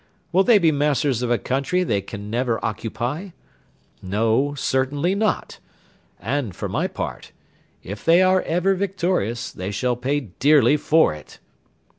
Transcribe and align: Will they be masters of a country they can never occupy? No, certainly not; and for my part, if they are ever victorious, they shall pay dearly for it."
Will 0.31 0.43
they 0.43 0.57
be 0.57 0.71
masters 0.71 1.21
of 1.21 1.29
a 1.29 1.37
country 1.37 1.83
they 1.83 2.01
can 2.01 2.31
never 2.31 2.57
occupy? 2.65 3.29
No, 4.01 4.55
certainly 4.55 5.13
not; 5.13 5.59
and 6.19 6.55
for 6.55 6.67
my 6.67 6.87
part, 6.87 7.31
if 7.83 8.03
they 8.03 8.23
are 8.23 8.41
ever 8.41 8.73
victorious, 8.73 9.51
they 9.51 9.69
shall 9.69 9.95
pay 9.95 10.21
dearly 10.21 10.75
for 10.75 11.13
it." 11.13 11.37